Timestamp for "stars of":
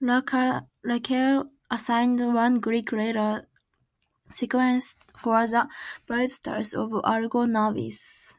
6.30-6.92